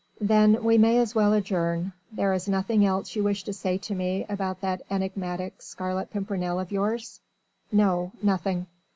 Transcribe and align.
"Then 0.21 0.63
we 0.63 0.79
may 0.79 0.97
as 0.97 1.13
well 1.13 1.31
adjourn. 1.31 1.93
There 2.11 2.33
is 2.33 2.47
nothing 2.47 2.83
else 2.83 3.15
you 3.15 3.23
wish 3.23 3.43
to 3.43 3.53
say 3.53 3.77
to 3.77 3.93
me 3.93 4.25
about 4.27 4.61
that 4.61 4.81
enigmatic 4.89 5.61
Scarlet 5.61 6.09
Pimpernel 6.09 6.59
of 6.59 6.71
yours?" 6.71 7.19
"No 7.71 8.11
nothing." 8.19 8.65